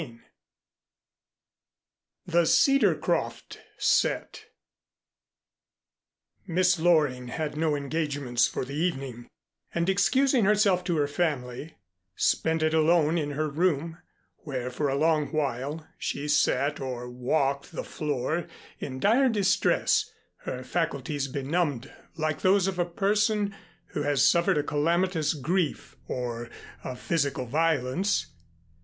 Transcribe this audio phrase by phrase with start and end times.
[0.01, 0.19] XI
[2.25, 4.45] THE CEDARCROFT SET
[6.47, 9.29] Miss Loring had no engagements for the evening,
[9.75, 11.75] and excusing herself to her family,
[12.15, 13.99] spent it alone in her room,
[14.37, 18.47] where for a long while she sat or walked the floor,
[18.79, 23.53] in dire distress, her faculties benumbed like those of a person
[23.89, 26.49] who has suffered a calamitous grief or
[26.83, 28.31] a physical violence.